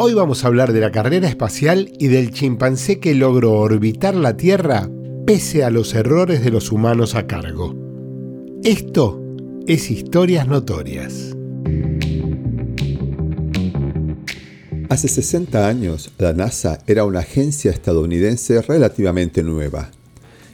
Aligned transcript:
Hoy 0.00 0.14
vamos 0.14 0.44
a 0.44 0.46
hablar 0.46 0.72
de 0.72 0.78
la 0.78 0.92
carrera 0.92 1.26
espacial 1.26 1.92
y 1.98 2.06
del 2.06 2.30
chimpancé 2.30 3.00
que 3.00 3.16
logró 3.16 3.54
orbitar 3.54 4.14
la 4.14 4.36
Tierra 4.36 4.88
pese 5.26 5.64
a 5.64 5.70
los 5.70 5.92
errores 5.92 6.44
de 6.44 6.52
los 6.52 6.70
humanos 6.70 7.16
a 7.16 7.26
cargo. 7.26 7.74
Esto 8.62 9.20
es 9.66 9.90
Historias 9.90 10.46
Notorias. 10.46 11.34
Hace 14.88 15.08
60 15.08 15.66
años, 15.66 16.12
la 16.16 16.32
NASA 16.32 16.78
era 16.86 17.04
una 17.04 17.18
agencia 17.18 17.72
estadounidense 17.72 18.62
relativamente 18.62 19.42
nueva. 19.42 19.90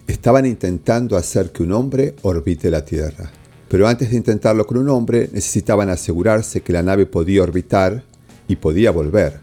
Estaban 0.06 0.46
intentando 0.46 1.18
hacer 1.18 1.52
que 1.52 1.64
un 1.64 1.72
hombre 1.72 2.14
orbite 2.22 2.70
la 2.70 2.86
Tierra. 2.86 3.30
Pero 3.68 3.88
antes 3.88 4.08
de 4.08 4.16
intentarlo 4.16 4.66
con 4.66 4.78
un 4.78 4.88
hombre, 4.88 5.28
necesitaban 5.32 5.90
asegurarse 5.90 6.62
que 6.62 6.72
la 6.72 6.82
nave 6.82 7.04
podía 7.04 7.42
orbitar 7.42 8.04
y 8.48 8.56
podía 8.56 8.90
volver. 8.90 9.40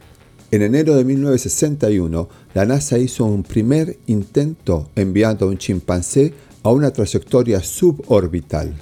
En 0.52 0.62
enero 0.62 0.96
de 0.96 1.06
1961, 1.06 2.28
la 2.54 2.66
NASA 2.66 2.98
hizo 2.98 3.26
un 3.26 3.44
primer 3.44 3.98
intento 4.08 4.90
enviando 4.96 5.46
a 5.46 5.50
un 5.50 5.58
chimpancé 5.58 6.34
a 6.64 6.72
una 6.72 6.92
trayectoria 6.92 7.62
suborbital. 7.62 8.74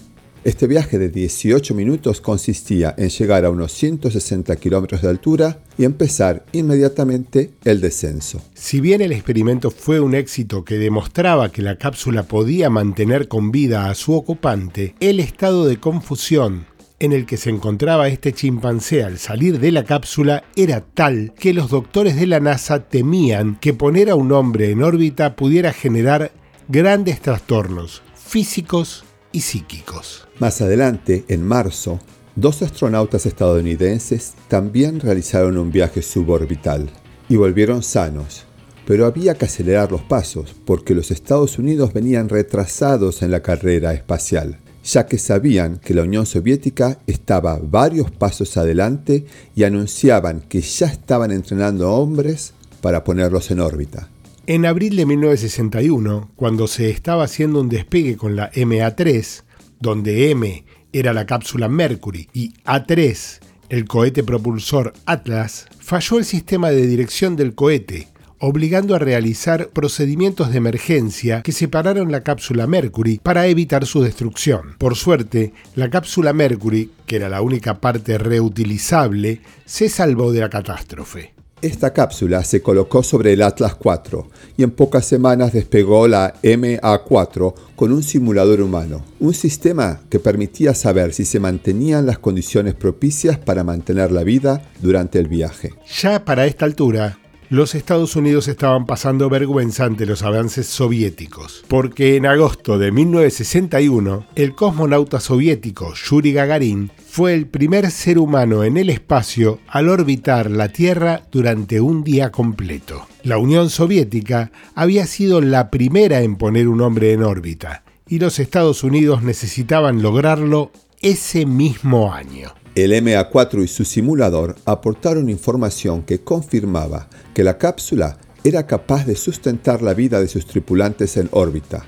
Este 0.45 0.67
viaje 0.67 0.97
de 0.97 1.09
18 1.09 1.75
minutos 1.75 2.21
consistía 2.21 2.95
en 2.97 3.09
llegar 3.09 3.43
a 3.43 3.49
unos 3.49 3.73
160 3.73 4.55
kilómetros 4.55 5.01
de 5.01 5.09
altura 5.09 5.59
y 5.77 5.83
empezar 5.83 6.45
inmediatamente 6.53 7.51
el 7.65 7.81
descenso. 7.81 8.41
Si 8.53 8.79
bien 8.79 9.01
el 9.01 9.11
experimento 9.11 9.69
fue 9.69 9.99
un 9.99 10.15
éxito 10.15 10.63
que 10.63 10.77
demostraba 10.77 11.51
que 11.51 11.61
la 11.61 11.77
cápsula 11.77 12.23
podía 12.23 12.69
mantener 12.69 13.27
con 13.27 13.51
vida 13.51 13.89
a 13.89 13.95
su 13.95 14.13
ocupante, 14.13 14.95
el 15.01 15.19
estado 15.19 15.65
de 15.65 15.77
confusión 15.77 16.65
en 16.99 17.13
el 17.13 17.25
que 17.25 17.37
se 17.37 17.49
encontraba 17.49 18.09
este 18.09 18.33
chimpancé 18.33 19.03
al 19.03 19.17
salir 19.17 19.59
de 19.59 19.71
la 19.71 19.83
cápsula 19.83 20.43
era 20.55 20.81
tal 20.81 21.33
que 21.39 21.53
los 21.53 21.69
doctores 21.69 22.15
de 22.17 22.27
la 22.27 22.39
NASA 22.39 22.89
temían 22.89 23.57
que 23.59 23.73
poner 23.73 24.09
a 24.09 24.15
un 24.15 24.31
hombre 24.31 24.71
en 24.71 24.83
órbita 24.83 25.35
pudiera 25.35 25.71
generar 25.71 26.31
grandes 26.67 27.21
trastornos 27.21 28.01
físicos 28.15 29.05
y 29.31 29.41
psíquicos. 29.41 30.27
Más 30.39 30.61
adelante, 30.61 31.23
en 31.29 31.45
marzo, 31.45 31.99
dos 32.35 32.61
astronautas 32.61 33.25
estadounidenses 33.25 34.33
también 34.47 34.99
realizaron 34.99 35.57
un 35.57 35.71
viaje 35.71 36.01
suborbital 36.01 36.89
y 37.29 37.37
volvieron 37.37 37.81
sanos. 37.81 38.45
Pero 38.85 39.05
había 39.05 39.35
que 39.35 39.45
acelerar 39.45 39.91
los 39.91 40.01
pasos 40.01 40.55
porque 40.65 40.95
los 40.95 41.11
Estados 41.11 41.59
Unidos 41.59 41.93
venían 41.93 42.27
retrasados 42.27 43.21
en 43.21 43.31
la 43.31 43.41
carrera 43.41 43.93
espacial 43.93 44.59
ya 44.83 45.05
que 45.05 45.17
sabían 45.17 45.77
que 45.77 45.93
la 45.93 46.03
Unión 46.03 46.25
Soviética 46.25 46.99
estaba 47.07 47.59
varios 47.61 48.11
pasos 48.11 48.57
adelante 48.57 49.25
y 49.55 49.63
anunciaban 49.63 50.41
que 50.41 50.61
ya 50.61 50.87
estaban 50.87 51.31
entrenando 51.31 51.91
hombres 51.91 52.53
para 52.81 53.03
ponerlos 53.03 53.51
en 53.51 53.59
órbita. 53.59 54.09
En 54.47 54.65
abril 54.65 54.95
de 54.95 55.05
1961, 55.05 56.31
cuando 56.35 56.67
se 56.67 56.89
estaba 56.89 57.23
haciendo 57.23 57.61
un 57.61 57.69
despegue 57.69 58.17
con 58.17 58.35
la 58.35 58.51
MA3, 58.51 59.43
donde 59.79 60.31
M 60.31 60.65
era 60.91 61.13
la 61.13 61.25
cápsula 61.25 61.69
Mercury 61.69 62.27
y 62.33 62.53
A3 62.65 63.39
el 63.69 63.85
cohete 63.85 64.23
propulsor 64.23 64.93
Atlas, 65.05 65.67
falló 65.79 66.17
el 66.17 66.25
sistema 66.25 66.71
de 66.71 66.87
dirección 66.87 67.35
del 67.35 67.53
cohete, 67.53 68.07
obligando 68.39 68.95
a 68.95 68.99
realizar 68.99 69.69
procedimientos 69.69 70.51
de 70.51 70.57
emergencia 70.57 71.41
que 71.41 71.51
separaron 71.51 72.11
la 72.11 72.23
cápsula 72.23 72.67
Mercury 72.67 73.19
para 73.21 73.47
evitar 73.47 73.85
su 73.85 74.01
destrucción. 74.01 74.75
Por 74.77 74.95
suerte, 74.95 75.53
la 75.75 75.89
cápsula 75.89 76.33
Mercury, 76.33 76.91
que 77.05 77.17
era 77.17 77.29
la 77.29 77.41
única 77.41 77.79
parte 77.79 78.17
reutilizable, 78.17 79.41
se 79.65 79.89
salvó 79.89 80.31
de 80.31 80.41
la 80.41 80.49
catástrofe. 80.49 81.33
Esta 81.61 81.91
cápsula 81.91 82.45
se 82.45 82.61
colocó 82.61 83.03
sobre 83.03 83.33
el 83.33 83.41
Atlas 83.41 83.75
4 83.75 84.29
y 84.55 84.63
en 84.63 84.71
pocas 84.71 85.05
semanas 85.05 85.51
despegó 85.51 86.07
la 86.07 86.33
MA4 86.41 87.53
con 87.75 87.91
un 87.91 88.01
simulador 88.01 88.61
humano, 88.61 89.03
un 89.19 89.33
sistema 89.33 89.99
que 90.09 90.19
permitía 90.19 90.73
saber 90.73 91.13
si 91.13 91.25
se 91.25 91.41
mantenían 91.41 92.05
las 92.05 92.17
condiciones 92.17 92.75
propicias 92.75 93.37
para 93.37 93.65
mantener 93.65 94.09
la 94.13 94.23
vida 94.23 94.61
durante 94.81 95.19
el 95.19 95.27
viaje. 95.27 95.73
Ya 96.01 96.23
para 96.23 96.45
esta 96.45 96.63
altura, 96.63 97.19
los 97.49 97.73
Estados 97.73 98.15
Unidos 98.15 98.47
estaban 98.47 98.85
pasando 98.85 99.27
vergüenza 99.27 99.85
ante 99.85 100.05
los 100.05 100.21
avances 100.21 100.67
soviéticos, 100.67 101.63
porque 101.67 102.15
en 102.15 102.27
agosto 102.27 102.77
de 102.77 102.91
1961, 102.91 104.27
el 104.35 104.53
cosmonauta 104.53 105.19
soviético 105.19 105.93
Yuri 105.95 106.31
Gagarin 106.31 106.91
fue 107.09 107.33
el 107.33 107.47
primer 107.47 107.89
ser 107.89 108.19
humano 108.19 108.63
en 108.63 108.77
el 108.77 108.91
espacio 108.91 109.59
al 109.67 109.89
orbitar 109.89 110.51
la 110.51 110.69
Tierra 110.69 111.23
durante 111.31 111.81
un 111.81 112.03
día 112.03 112.31
completo. 112.31 113.07
La 113.23 113.39
Unión 113.39 113.71
Soviética 113.71 114.51
había 114.75 115.07
sido 115.07 115.41
la 115.41 115.71
primera 115.71 116.21
en 116.21 116.35
poner 116.35 116.67
un 116.67 116.81
hombre 116.81 117.13
en 117.13 117.23
órbita, 117.23 117.83
y 118.07 118.19
los 118.19 118.37
Estados 118.37 118.83
Unidos 118.83 119.23
necesitaban 119.23 120.03
lograrlo 120.03 120.71
ese 121.01 121.47
mismo 121.47 122.13
año. 122.13 122.53
El 122.75 122.91
MA4 122.91 123.63
y 123.63 123.67
su 123.67 123.83
simulador 123.83 124.55
aportaron 124.65 125.29
información 125.29 126.03
que 126.03 126.21
confirmaba 126.21 127.07
que 127.33 127.43
la 127.43 127.57
cápsula 127.57 128.17
era 128.43 128.67
capaz 128.67 129.05
de 129.05 129.15
sustentar 129.15 129.81
la 129.81 129.93
vida 129.93 130.21
de 130.21 130.27
sus 130.27 130.45
tripulantes 130.45 131.17
en 131.17 131.29
órbita. 131.31 131.85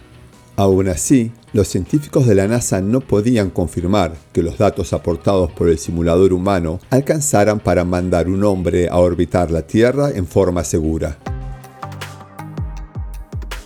Aún 0.58 0.90
así, 0.90 1.32
los 1.54 1.68
científicos 1.68 2.28
de 2.28 2.36
la 2.36 2.48
NASA 2.48 2.82
no 2.82 3.00
podían 3.00 3.50
confirmar 3.50 4.14
que 4.34 4.44
los 4.44 4.58
datos 4.58 4.94
aportados 4.94 5.52
por 5.52 5.70
el 5.70 5.78
simulador 5.78 6.34
humano 6.34 6.80
alcanzaran 6.90 7.60
para 7.60 7.86
mandar 7.86 8.28
un 8.28 8.44
hombre 8.44 8.90
a 8.90 8.98
orbitar 8.98 9.50
la 9.50 9.62
Tierra 9.62 10.12
en 10.12 10.28
forma 10.28 10.64
segura. 10.64 11.18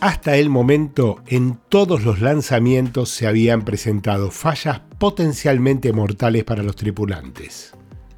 Hasta 0.01 0.35
el 0.35 0.49
momento, 0.49 1.21
en 1.25 1.57
todos 1.69 2.03
los 2.03 2.19
lanzamientos 2.19 3.09
se 3.09 3.27
habían 3.27 3.63
presentado 3.63 4.29
fallas 4.29 4.81
potencialmente 4.99 5.93
mortales 5.93 6.43
para 6.43 6.63
los 6.63 6.75
tripulantes. 6.75 7.73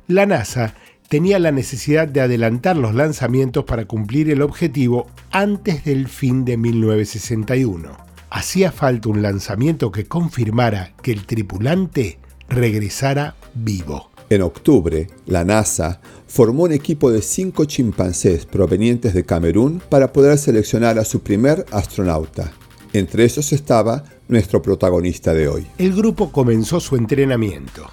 La 0.07 0.25
NASA 0.25 0.73
tenía 1.07 1.39
la 1.39 1.51
necesidad 1.51 2.07
de 2.07 2.21
adelantar 2.21 2.77
los 2.77 2.95
lanzamientos 2.95 3.65
para 3.65 3.85
cumplir 3.85 4.29
el 4.29 4.41
objetivo 4.41 5.07
antes 5.31 5.85
del 5.85 6.07
fin 6.07 6.45
de 6.45 6.57
1961. 6.57 7.95
Hacía 8.29 8.71
falta 8.71 9.09
un 9.09 9.21
lanzamiento 9.21 9.91
que 9.91 10.05
confirmara 10.05 10.93
que 11.01 11.11
el 11.11 11.25
tripulante 11.25 12.19
regresara 12.49 13.35
vivo. 13.53 14.11
En 14.29 14.41
octubre, 14.41 15.07
la 15.25 15.45
NASA 15.45 16.01
formó 16.27 16.63
un 16.63 16.73
equipo 16.73 17.11
de 17.11 17.21
cinco 17.21 17.63
chimpancés 17.63 18.45
provenientes 18.45 19.13
de 19.13 19.23
Camerún 19.23 19.81
para 19.89 20.11
poder 20.11 20.37
seleccionar 20.37 20.99
a 20.99 21.05
su 21.05 21.21
primer 21.21 21.65
astronauta. 21.71 22.51
Entre 22.91 23.23
esos 23.23 23.53
estaba 23.53 24.03
nuestro 24.27 24.61
protagonista 24.61 25.33
de 25.33 25.47
hoy. 25.47 25.67
El 25.77 25.93
grupo 25.95 26.31
comenzó 26.31 26.81
su 26.81 26.97
entrenamiento. 26.97 27.89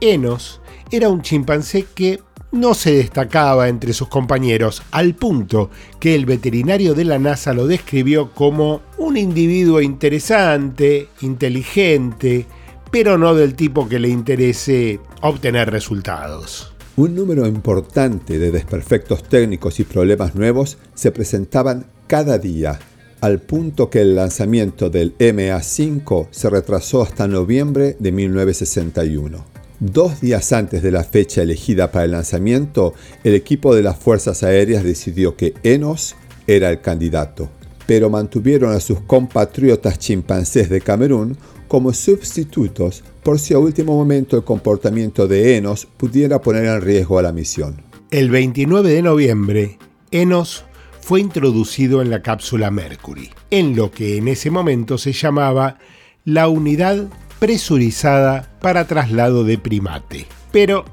Enos 0.00 0.60
era 0.90 1.08
un 1.08 1.22
chimpancé 1.22 1.86
que 1.94 2.20
no 2.52 2.74
se 2.74 2.92
destacaba 2.92 3.68
entre 3.68 3.92
sus 3.92 4.08
compañeros, 4.08 4.82
al 4.90 5.14
punto 5.14 5.70
que 6.00 6.14
el 6.14 6.26
veterinario 6.26 6.94
de 6.94 7.04
la 7.04 7.18
NASA 7.18 7.54
lo 7.54 7.66
describió 7.66 8.32
como 8.32 8.82
un 8.98 9.16
individuo 9.16 9.80
interesante, 9.80 11.08
inteligente, 11.20 12.46
pero 12.90 13.18
no 13.18 13.34
del 13.34 13.54
tipo 13.54 13.88
que 13.88 13.98
le 13.98 14.08
interese 14.08 15.00
obtener 15.22 15.70
resultados. 15.70 16.72
Un 16.96 17.14
número 17.14 17.46
importante 17.46 18.38
de 18.38 18.50
desperfectos 18.50 19.22
técnicos 19.22 19.80
y 19.80 19.84
problemas 19.84 20.34
nuevos 20.34 20.78
se 20.94 21.12
presentaban 21.12 21.86
cada 22.06 22.38
día, 22.38 22.78
al 23.20 23.40
punto 23.40 23.88
que 23.88 24.00
el 24.00 24.16
lanzamiento 24.16 24.90
del 24.90 25.16
MA5 25.18 26.28
se 26.30 26.50
retrasó 26.50 27.02
hasta 27.02 27.28
noviembre 27.28 27.96
de 27.98 28.12
1961. 28.12 29.44
Dos 29.78 30.20
días 30.20 30.52
antes 30.52 30.82
de 30.82 30.90
la 30.90 31.04
fecha 31.04 31.42
elegida 31.42 31.90
para 31.90 32.04
el 32.04 32.10
lanzamiento, 32.10 32.92
el 33.24 33.34
equipo 33.34 33.74
de 33.74 33.82
las 33.82 33.96
Fuerzas 33.96 34.42
Aéreas 34.42 34.84
decidió 34.84 35.36
que 35.36 35.54
Enos 35.62 36.16
era 36.46 36.68
el 36.68 36.80
candidato, 36.80 37.48
pero 37.86 38.10
mantuvieron 38.10 38.74
a 38.74 38.80
sus 38.80 39.00
compatriotas 39.00 39.98
chimpancés 39.98 40.68
de 40.68 40.80
Camerún 40.80 41.38
como 41.70 41.92
sustitutos 41.92 43.04
por 43.22 43.38
si 43.38 43.54
a 43.54 43.60
último 43.60 43.94
momento 43.94 44.36
el 44.36 44.42
comportamiento 44.42 45.28
de 45.28 45.56
Enos 45.56 45.86
pudiera 45.86 46.40
poner 46.40 46.64
en 46.64 46.80
riesgo 46.80 47.16
a 47.16 47.22
la 47.22 47.30
misión. 47.30 47.80
El 48.10 48.28
29 48.28 48.92
de 48.92 49.02
noviembre, 49.02 49.78
Enos 50.10 50.64
fue 51.00 51.20
introducido 51.20 52.02
en 52.02 52.10
la 52.10 52.22
cápsula 52.22 52.72
Mercury, 52.72 53.30
en 53.52 53.76
lo 53.76 53.92
que 53.92 54.16
en 54.16 54.26
ese 54.26 54.50
momento 54.50 54.98
se 54.98 55.12
llamaba 55.12 55.78
la 56.24 56.48
unidad 56.48 57.06
presurizada 57.38 58.50
para 58.60 58.88
traslado 58.88 59.44
de 59.44 59.56
primate. 59.56 60.26
Pero 60.50 60.84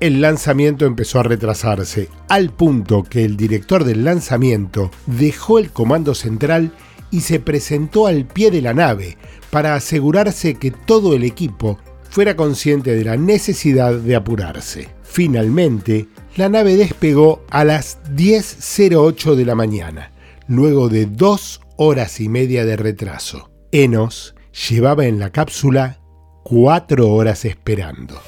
el 0.00 0.22
lanzamiento 0.22 0.86
empezó 0.86 1.20
a 1.20 1.24
retrasarse, 1.24 2.08
al 2.30 2.48
punto 2.48 3.02
que 3.02 3.26
el 3.26 3.36
director 3.36 3.84
del 3.84 4.02
lanzamiento 4.02 4.90
dejó 5.06 5.58
el 5.58 5.70
comando 5.72 6.14
central 6.14 6.72
y 7.12 7.20
se 7.20 7.38
presentó 7.38 8.08
al 8.08 8.26
pie 8.26 8.50
de 8.50 8.62
la 8.62 8.74
nave 8.74 9.16
para 9.50 9.76
asegurarse 9.76 10.54
que 10.54 10.72
todo 10.72 11.14
el 11.14 11.22
equipo 11.22 11.78
fuera 12.10 12.34
consciente 12.34 12.96
de 12.96 13.04
la 13.04 13.16
necesidad 13.16 13.94
de 13.94 14.16
apurarse. 14.16 14.88
Finalmente, 15.04 16.08
La 16.34 16.48
nave 16.48 16.76
despegó 16.76 17.44
a 17.50 17.62
las 17.62 17.98
10.08 18.14 19.34
de 19.34 19.44
la 19.44 19.54
mañana, 19.54 20.12
luego 20.48 20.88
de 20.88 21.04
dos 21.04 21.60
horas 21.76 22.20
y 22.20 22.30
media 22.30 22.64
de 22.64 22.78
retraso. 22.78 23.50
Enos 23.70 24.34
llevaba 24.70 25.04
en 25.04 25.18
la 25.18 25.28
cápsula 25.28 26.00
cuatro 26.42 27.10
horas 27.10 27.44
esperando. 27.44 28.18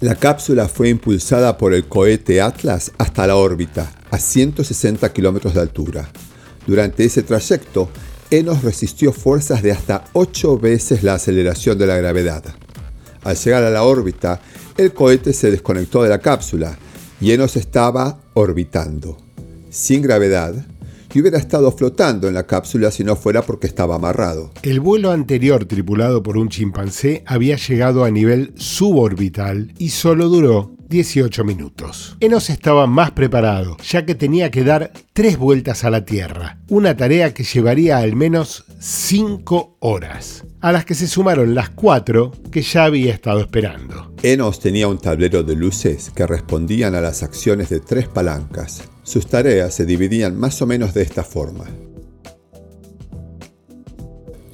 La 0.00 0.16
cápsula 0.16 0.68
fue 0.68 0.90
impulsada 0.90 1.56
por 1.56 1.72
el 1.72 1.88
cohete 1.88 2.42
Atlas 2.42 2.92
hasta 2.98 3.26
la 3.26 3.36
órbita, 3.36 3.90
a 4.10 4.18
160 4.18 5.10
kilómetros 5.14 5.54
de 5.54 5.60
altura. 5.62 6.10
Durante 6.66 7.04
ese 7.04 7.22
trayecto, 7.22 7.88
Enos 8.30 8.62
resistió 8.62 9.12
fuerzas 9.12 9.62
de 9.62 9.72
hasta 9.72 10.04
8 10.12 10.58
veces 10.58 11.02
la 11.02 11.14
aceleración 11.14 11.78
de 11.78 11.86
la 11.86 11.96
gravedad. 11.96 12.42
Al 13.22 13.36
llegar 13.36 13.64
a 13.64 13.70
la 13.70 13.84
órbita, 13.84 14.40
el 14.76 14.92
cohete 14.92 15.32
se 15.32 15.50
desconectó 15.50 16.02
de 16.02 16.08
la 16.08 16.18
cápsula 16.18 16.76
y 17.20 17.32
Enos 17.32 17.56
estaba 17.56 18.18
orbitando. 18.34 19.18
Sin 19.70 20.02
gravedad, 20.02 20.54
y 21.14 21.20
hubiera 21.20 21.38
estado 21.38 21.70
flotando 21.70 22.26
en 22.26 22.34
la 22.34 22.46
cápsula 22.46 22.90
si 22.90 23.04
no 23.04 23.14
fuera 23.14 23.42
porque 23.42 23.68
estaba 23.68 23.94
amarrado. 23.94 24.50
El 24.62 24.80
vuelo 24.80 25.12
anterior 25.12 25.64
tripulado 25.64 26.22
por 26.22 26.36
un 26.36 26.48
chimpancé 26.48 27.22
había 27.26 27.56
llegado 27.56 28.04
a 28.04 28.10
nivel 28.10 28.52
suborbital 28.56 29.72
y 29.78 29.90
solo 29.90 30.28
duró 30.28 30.73
18 30.88 31.44
minutos. 31.44 32.16
Enos 32.20 32.50
estaba 32.50 32.86
más 32.86 33.12
preparado, 33.12 33.76
ya 33.78 34.04
que 34.04 34.14
tenía 34.14 34.50
que 34.50 34.64
dar 34.64 34.92
tres 35.12 35.38
vueltas 35.38 35.84
a 35.84 35.90
la 35.90 36.04
Tierra, 36.04 36.58
una 36.68 36.96
tarea 36.96 37.34
que 37.34 37.44
llevaría 37.44 37.98
al 37.98 38.16
menos 38.16 38.64
5 38.78 39.78
horas, 39.80 40.44
a 40.60 40.72
las 40.72 40.84
que 40.84 40.94
se 40.94 41.06
sumaron 41.06 41.54
las 41.54 41.70
cuatro 41.70 42.32
que 42.50 42.62
ya 42.62 42.84
había 42.84 43.12
estado 43.12 43.40
esperando. 43.40 44.12
Enos 44.22 44.60
tenía 44.60 44.88
un 44.88 44.98
tablero 44.98 45.42
de 45.42 45.56
luces 45.56 46.10
que 46.14 46.26
respondían 46.26 46.94
a 46.94 47.00
las 47.00 47.22
acciones 47.22 47.68
de 47.68 47.80
tres 47.80 48.08
palancas. 48.08 48.82
Sus 49.02 49.26
tareas 49.26 49.74
se 49.74 49.84
dividían 49.84 50.38
más 50.38 50.62
o 50.62 50.66
menos 50.66 50.94
de 50.94 51.02
esta 51.02 51.22
forma. 51.22 51.64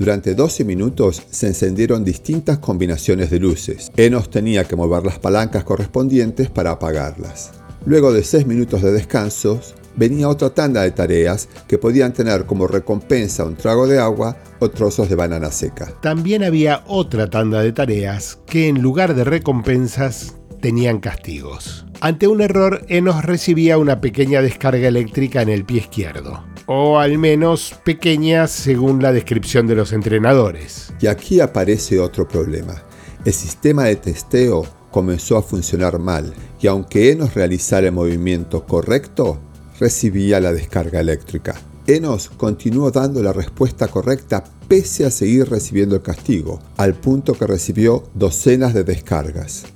Durante 0.00 0.34
12 0.34 0.64
minutos 0.64 1.22
se 1.30 1.48
encendieron 1.48 2.04
distintas 2.04 2.58
combinaciones 2.58 3.28
de 3.28 3.38
luces. 3.38 3.92
Enos 3.98 4.30
tenía 4.30 4.64
que 4.64 4.74
mover 4.74 5.04
las 5.04 5.18
palancas 5.18 5.62
correspondientes 5.62 6.48
para 6.48 6.70
apagarlas. 6.70 7.50
Luego 7.84 8.10
de 8.10 8.24
6 8.24 8.46
minutos 8.46 8.80
de 8.80 8.92
descanso, 8.92 9.60
venía 9.96 10.30
otra 10.30 10.54
tanda 10.54 10.80
de 10.80 10.92
tareas 10.92 11.50
que 11.68 11.76
podían 11.76 12.14
tener 12.14 12.46
como 12.46 12.66
recompensa 12.66 13.44
un 13.44 13.56
trago 13.56 13.86
de 13.86 13.98
agua 13.98 14.38
o 14.58 14.70
trozos 14.70 15.10
de 15.10 15.16
banana 15.16 15.50
seca. 15.50 15.92
También 16.00 16.44
había 16.44 16.82
otra 16.86 17.28
tanda 17.28 17.60
de 17.60 17.72
tareas 17.72 18.38
que 18.46 18.68
en 18.68 18.80
lugar 18.80 19.14
de 19.14 19.24
recompensas 19.24 20.34
tenían 20.62 21.00
castigos. 21.00 21.84
Ante 22.02 22.26
un 22.26 22.40
error, 22.40 22.86
Enos 22.88 23.22
recibía 23.26 23.76
una 23.76 24.00
pequeña 24.00 24.40
descarga 24.40 24.88
eléctrica 24.88 25.42
en 25.42 25.50
el 25.50 25.66
pie 25.66 25.80
izquierdo. 25.80 26.42
O 26.64 26.98
al 26.98 27.18
menos 27.18 27.74
pequeña 27.84 28.46
según 28.46 29.02
la 29.02 29.12
descripción 29.12 29.66
de 29.66 29.74
los 29.74 29.92
entrenadores. 29.92 30.94
Y 30.98 31.08
aquí 31.08 31.40
aparece 31.40 32.00
otro 32.00 32.26
problema. 32.26 32.82
El 33.26 33.34
sistema 33.34 33.84
de 33.84 33.96
testeo 33.96 34.66
comenzó 34.90 35.36
a 35.36 35.42
funcionar 35.42 35.98
mal 35.98 36.32
y 36.58 36.68
aunque 36.68 37.12
Enos 37.12 37.34
realizara 37.34 37.88
el 37.88 37.92
movimiento 37.92 38.64
correcto, 38.64 39.38
recibía 39.78 40.40
la 40.40 40.54
descarga 40.54 41.00
eléctrica. 41.00 41.54
Enos 41.86 42.30
continuó 42.30 42.90
dando 42.90 43.22
la 43.22 43.34
respuesta 43.34 43.88
correcta 43.88 44.42
pese 44.68 45.04
a 45.04 45.10
seguir 45.10 45.50
recibiendo 45.50 45.96
el 45.96 46.02
castigo, 46.02 46.60
al 46.78 46.94
punto 46.94 47.34
que 47.34 47.46
recibió 47.46 48.04
docenas 48.14 48.72
de 48.72 48.84
descargas. 48.84 49.66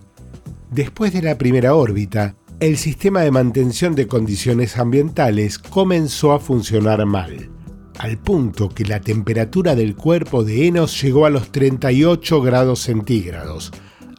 Después 0.74 1.12
de 1.12 1.22
la 1.22 1.38
primera 1.38 1.76
órbita, 1.76 2.34
el 2.58 2.78
sistema 2.78 3.20
de 3.20 3.30
mantención 3.30 3.94
de 3.94 4.08
condiciones 4.08 4.76
ambientales 4.76 5.56
comenzó 5.56 6.32
a 6.32 6.40
funcionar 6.40 7.06
mal, 7.06 7.48
al 7.96 8.18
punto 8.18 8.70
que 8.70 8.84
la 8.84 9.00
temperatura 9.00 9.76
del 9.76 9.94
cuerpo 9.94 10.42
de 10.42 10.66
Enos 10.66 11.00
llegó 11.00 11.26
a 11.26 11.30
los 11.30 11.52
38 11.52 12.42
grados 12.42 12.80
centígrados, 12.80 13.70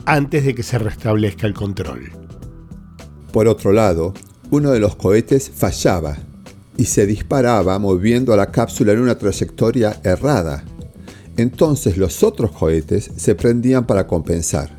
antes 0.06 0.46
de 0.46 0.56
que 0.56 0.64
se 0.64 0.80
restablezca 0.80 1.46
el 1.46 1.54
control. 1.54 2.14
Por 3.34 3.50
otro 3.50 3.74
lado, 3.74 4.14
uno 4.50 4.72
de 4.72 4.80
los 4.80 4.96
cohetes 4.96 5.52
fallaba 5.54 6.16
y 6.78 6.86
se 6.86 7.06
disparaba 7.06 7.78
moviendo 7.80 8.32
a 8.32 8.38
la 8.38 8.52
cápsula 8.52 8.94
en 8.94 9.02
una 9.02 9.18
trayectoria 9.18 10.00
errada. 10.06 10.64
Entonces 11.36 11.98
los 11.98 12.24
otros 12.24 12.52
cohetes 12.52 13.12
se 13.18 13.36
prendían 13.36 13.86
para 13.86 14.08
compensar, 14.08 14.70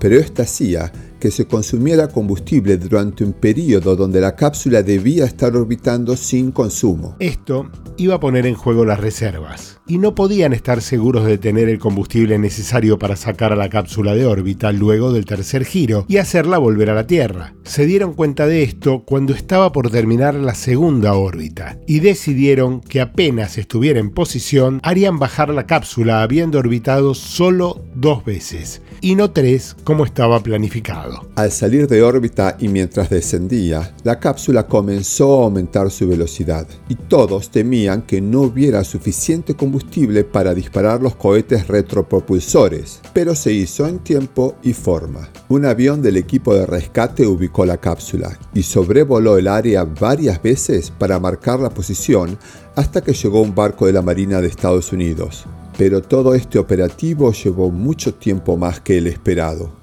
pero 0.00 0.18
esto 0.18 0.42
hacía 0.42 0.90
que 1.22 1.30
se 1.30 1.46
consumiera 1.46 2.08
combustible 2.08 2.76
durante 2.78 3.22
un 3.22 3.32
periodo 3.32 3.94
donde 3.94 4.20
la 4.20 4.34
cápsula 4.34 4.82
debía 4.82 5.24
estar 5.24 5.54
orbitando 5.54 6.16
sin 6.16 6.50
consumo. 6.50 7.14
Esto 7.20 7.70
iba 7.96 8.16
a 8.16 8.20
poner 8.20 8.44
en 8.44 8.56
juego 8.56 8.84
las 8.84 8.98
reservas, 8.98 9.78
y 9.86 9.98
no 9.98 10.16
podían 10.16 10.52
estar 10.52 10.82
seguros 10.82 11.24
de 11.24 11.38
tener 11.38 11.68
el 11.68 11.78
combustible 11.78 12.40
necesario 12.40 12.98
para 12.98 13.14
sacar 13.14 13.52
a 13.52 13.56
la 13.56 13.68
cápsula 13.68 14.16
de 14.16 14.26
órbita 14.26 14.72
luego 14.72 15.12
del 15.12 15.24
tercer 15.24 15.64
giro 15.64 16.06
y 16.08 16.16
hacerla 16.16 16.58
volver 16.58 16.90
a 16.90 16.94
la 16.94 17.06
Tierra. 17.06 17.54
Se 17.62 17.86
dieron 17.86 18.14
cuenta 18.14 18.48
de 18.48 18.64
esto 18.64 19.04
cuando 19.06 19.32
estaba 19.32 19.70
por 19.70 19.90
terminar 19.90 20.34
la 20.34 20.56
segunda 20.56 21.14
órbita, 21.14 21.78
y 21.86 22.00
decidieron 22.00 22.80
que 22.80 23.00
apenas 23.00 23.58
estuviera 23.58 24.00
en 24.00 24.10
posición, 24.10 24.80
harían 24.82 25.20
bajar 25.20 25.50
la 25.50 25.68
cápsula 25.68 26.22
habiendo 26.22 26.58
orbitado 26.58 27.14
solo 27.14 27.80
dos 27.94 28.24
veces, 28.24 28.82
y 29.00 29.14
no 29.14 29.30
tres 29.30 29.76
como 29.84 30.04
estaba 30.04 30.40
planificado. 30.40 31.11
Al 31.34 31.50
salir 31.50 31.86
de 31.86 32.02
órbita 32.02 32.56
y 32.58 32.68
mientras 32.68 33.10
descendía, 33.10 33.94
la 34.04 34.18
cápsula 34.18 34.66
comenzó 34.66 35.40
a 35.40 35.44
aumentar 35.44 35.90
su 35.90 36.08
velocidad, 36.08 36.66
y 36.88 36.94
todos 36.94 37.50
temían 37.50 38.02
que 38.02 38.20
no 38.20 38.42
hubiera 38.42 38.84
suficiente 38.84 39.54
combustible 39.54 40.24
para 40.24 40.54
disparar 40.54 41.02
los 41.02 41.16
cohetes 41.16 41.68
retropropulsores, 41.68 43.00
pero 43.12 43.34
se 43.34 43.52
hizo 43.52 43.86
en 43.86 43.98
tiempo 43.98 44.56
y 44.62 44.72
forma. 44.72 45.28
Un 45.48 45.64
avión 45.64 46.02
del 46.02 46.16
equipo 46.16 46.54
de 46.54 46.66
rescate 46.66 47.26
ubicó 47.26 47.64
la 47.64 47.78
cápsula 47.78 48.38
y 48.54 48.62
sobrevoló 48.62 49.38
el 49.38 49.48
área 49.48 49.84
varias 49.84 50.42
veces 50.42 50.90
para 50.90 51.18
marcar 51.18 51.60
la 51.60 51.70
posición 51.70 52.38
hasta 52.76 53.02
que 53.02 53.12
llegó 53.12 53.42
un 53.42 53.54
barco 53.54 53.86
de 53.86 53.92
la 53.92 54.02
Marina 54.02 54.40
de 54.40 54.48
Estados 54.48 54.92
Unidos 54.92 55.46
pero 55.76 56.02
todo 56.02 56.34
este 56.34 56.58
operativo 56.58 57.32
llevó 57.32 57.70
mucho 57.70 58.14
tiempo 58.14 58.56
más 58.56 58.80
que 58.80 58.98
el 58.98 59.06
esperado. 59.06 59.81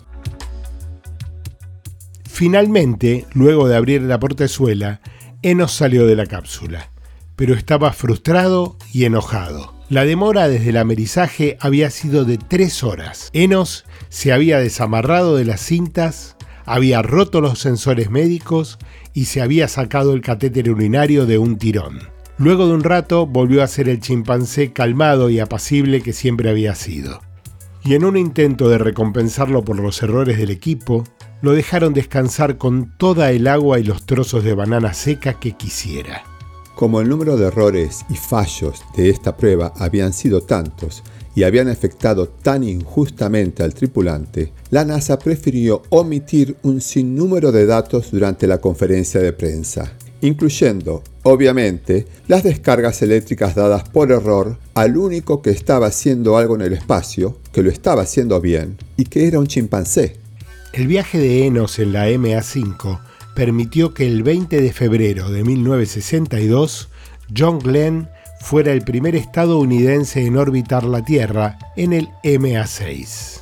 Finalmente, 2.40 3.26
luego 3.34 3.68
de 3.68 3.76
abrir 3.76 4.02
la 4.02 4.18
portezuela, 4.18 5.02
Enos 5.42 5.74
salió 5.74 6.08
de 6.08 6.16
la 6.16 6.26
cápsula, 6.26 6.90
pero 7.36 7.54
estaba 7.54 7.92
frustrado 7.92 8.78
y 8.94 9.04
enojado. 9.04 9.74
La 9.90 10.06
demora 10.06 10.48
desde 10.48 10.70
el 10.70 10.78
amerizaje 10.78 11.58
había 11.60 11.90
sido 11.90 12.24
de 12.24 12.38
tres 12.38 12.82
horas. 12.82 13.30
Enos 13.34 13.84
se 14.08 14.32
había 14.32 14.60
desamarrado 14.60 15.36
de 15.36 15.44
las 15.44 15.60
cintas, 15.60 16.38
había 16.66 17.02
roto 17.02 17.42
los 17.42 17.60
sensores 17.60 18.10
médicos 18.10 18.80
y 19.14 19.26
se 19.26 19.42
había 19.42 19.68
sacado 19.68 20.14
el 20.14 20.22
catéter 20.22 20.72
urinario 20.72 21.26
de 21.26 21.40
un 21.40 21.58
tirón. 21.58 22.00
Luego 22.38 22.68
de 22.68 22.74
un 22.74 22.86
rato 22.86 23.28
volvió 23.28 23.64
a 23.64 23.68
ser 23.68 23.90
el 23.90 24.00
chimpancé 24.00 24.72
calmado 24.72 25.30
y 25.30 25.42
apacible 25.42 26.00
que 26.00 26.14
siempre 26.14 26.50
había 26.50 26.74
sido. 26.74 27.20
Y 27.84 27.96
en 27.96 28.06
un 28.06 28.16
intento 28.16 28.70
de 28.70 28.78
recompensarlo 28.78 29.66
por 29.66 29.78
los 29.78 30.02
errores 30.02 30.38
del 30.38 30.52
equipo, 30.52 31.04
lo 31.42 31.54
dejaron 31.54 31.94
descansar 31.94 32.58
con 32.58 32.98
toda 32.98 33.32
el 33.32 33.48
agua 33.48 33.80
y 33.80 33.84
los 33.84 34.06
trozos 34.06 34.44
de 34.44 34.54
banana 34.54 34.94
seca 34.94 35.40
que 35.40 35.54
quisiera. 35.54 36.24
Como 36.76 37.02
el 37.02 37.10
número 37.10 37.38
de 37.38 37.48
errores 37.48 38.06
y 38.10 38.16
fallos 38.16 38.84
de 38.96 39.10
esta 39.10 39.36
prueba 39.36 39.74
habían 39.78 40.14
sido 40.14 40.42
tantos 40.42 41.04
y 41.36 41.44
habían 41.44 41.68
afectado 41.68 42.28
tan 42.28 42.64
injustamente 42.64 43.64
al 43.64 43.74
tripulante, 43.74 44.54
la 44.72 44.86
NASA 44.86 45.20
prefirió 45.20 45.82
omitir 45.90 46.58
un 46.64 46.82
sinnúmero 46.82 47.52
de 47.52 47.66
datos 47.66 48.12
durante 48.12 48.48
la 48.48 48.60
conferencia 48.60 49.22
de 49.22 49.34
prensa 49.34 49.94
incluyendo, 50.22 51.04
obviamente, 51.24 52.06
las 52.28 52.44
descargas 52.44 53.02
eléctricas 53.02 53.56
dadas 53.56 53.88
por 53.90 54.12
error 54.12 54.58
al 54.74 54.98
único 54.98 55.42
que 55.42 55.52
estaba 55.52 55.88
haciendo 55.88 56.38
algo 56.38 56.56
en 56.56 56.62
el 56.62 56.74
espacio, 56.74 57.38
que 57.52 57.64
lo 57.64 57.70
estaba 57.70 58.04
haciendo 58.04 58.42
bien, 58.42 58.78
y 58.98 59.06
que 59.06 59.28
era 59.28 59.40
un 59.40 59.48
chimpancé. 59.48 60.18
El 60.72 60.86
viaje 60.86 61.18
de 61.18 61.48
Enos 61.48 61.80
en 61.80 61.94
la 61.94 62.10
MA5 62.10 63.00
permitió 63.36 63.96
que 63.96 64.06
el 64.06 64.22
20 64.22 64.62
de 64.62 64.72
febrero 64.72 65.32
de 65.32 65.44
1962 65.44 66.90
John 67.36 67.58
Glenn 67.58 68.08
fuera 68.40 68.72
el 68.72 68.84
primer 68.84 69.16
estadounidense 69.16 70.24
en 70.24 70.38
orbitar 70.38 70.84
la 70.84 71.04
Tierra 71.04 71.58
en 71.76 71.94
el 71.94 72.10
MA6. 72.24 73.42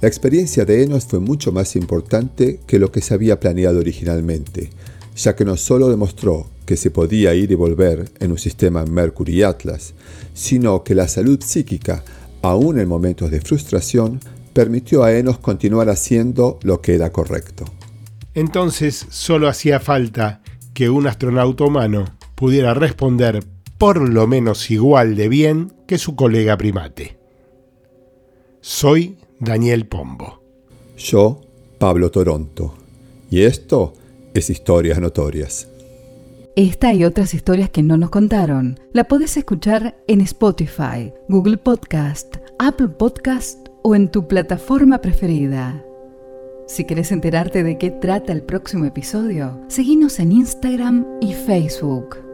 La 0.00 0.08
experiencia 0.08 0.64
de 0.64 0.82
Enos 0.82 1.06
fue 1.06 1.20
mucho 1.20 1.52
más 1.52 1.76
importante 1.76 2.58
que 2.66 2.80
lo 2.80 2.90
que 2.90 3.00
se 3.00 3.14
había 3.14 3.38
planeado 3.38 3.78
originalmente, 3.78 4.70
ya 5.14 5.36
que 5.36 5.44
no 5.44 5.56
solo 5.56 5.88
demostró 5.88 6.48
que 6.66 6.76
se 6.76 6.90
podía 6.90 7.32
ir 7.32 7.52
y 7.52 7.54
volver 7.54 8.10
en 8.18 8.32
un 8.32 8.38
sistema 8.38 8.84
Mercury 8.84 9.44
Atlas, 9.44 9.94
sino 10.34 10.82
que 10.82 10.96
la 10.96 11.06
salud 11.06 11.40
psíquica, 11.44 12.02
aún 12.42 12.80
en 12.80 12.88
momentos 12.88 13.30
de 13.30 13.40
frustración, 13.40 14.20
permitió 14.52 15.04
a 15.04 15.12
Enos 15.12 15.38
continuar 15.38 15.88
haciendo 15.88 16.58
lo 16.62 16.80
que 16.80 16.94
era 16.94 17.12
correcto. 17.12 17.64
Entonces 18.34 19.06
solo 19.10 19.48
hacía 19.48 19.80
falta 19.80 20.42
que 20.74 20.88
un 20.90 21.06
astronauta 21.06 21.64
humano 21.64 22.04
pudiera 22.34 22.74
responder 22.74 23.44
por 23.78 24.08
lo 24.08 24.26
menos 24.26 24.70
igual 24.70 25.16
de 25.16 25.28
bien 25.28 25.72
que 25.86 25.98
su 25.98 26.14
colega 26.14 26.56
primate. 26.56 27.18
Soy 28.60 29.16
Daniel 29.38 29.86
Pombo. 29.86 30.42
Yo, 30.96 31.40
Pablo 31.78 32.10
Toronto. 32.10 32.74
Y 33.30 33.42
esto 33.42 33.94
es 34.34 34.50
Historias 34.50 35.00
Notorias. 35.00 35.66
Esta 36.56 36.92
y 36.92 37.04
otras 37.04 37.32
historias 37.32 37.70
que 37.70 37.82
no 37.82 37.96
nos 37.96 38.10
contaron 38.10 38.78
la 38.92 39.04
puedes 39.04 39.36
escuchar 39.36 39.96
en 40.08 40.20
Spotify, 40.20 41.12
Google 41.28 41.56
Podcast, 41.56 42.36
Apple 42.58 42.88
Podcast 42.88 43.69
o 43.82 43.94
en 43.94 44.08
tu 44.08 44.26
plataforma 44.28 45.00
preferida. 45.00 45.84
Si 46.66 46.84
quieres 46.84 47.10
enterarte 47.10 47.62
de 47.62 47.78
qué 47.78 47.90
trata 47.90 48.32
el 48.32 48.42
próximo 48.42 48.84
episodio, 48.84 49.60
seguinos 49.68 50.20
en 50.20 50.32
Instagram 50.32 51.04
y 51.20 51.34
Facebook. 51.34 52.29